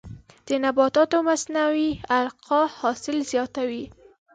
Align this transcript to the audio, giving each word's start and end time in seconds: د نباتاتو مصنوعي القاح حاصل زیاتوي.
د 0.47 0.47
نباتاتو 0.63 1.17
مصنوعي 1.27 1.89
القاح 2.19 2.69
حاصل 2.81 3.17
زیاتوي. 3.31 3.83